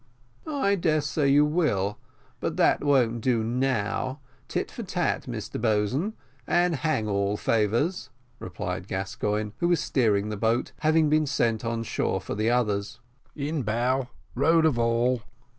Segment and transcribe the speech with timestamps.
[0.47, 1.99] "I dare say you will,
[2.39, 4.19] but that won't do now.
[4.49, 6.13] `Tit for tat,' Mr Boatswain,
[6.47, 8.09] and hang all favours,"
[8.39, 12.99] replied Gascoigne, who was steering the boat, having been sent on shore for the others.
[13.35, 15.21] "In bow rowed of all."